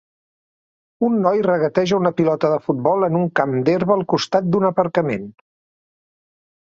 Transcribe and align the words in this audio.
Un 1.07 1.17
noi 1.25 1.43
regateja 1.47 1.99
una 2.03 2.13
pilota 2.21 2.51
de 2.53 2.57
futbol 2.69 3.07
en 3.09 3.19
un 3.21 3.29
camp 3.41 3.53
d'herba 3.69 3.95
al 3.99 4.05
costat 4.15 4.49
d'un 4.55 4.67
aparcament. 4.71 5.33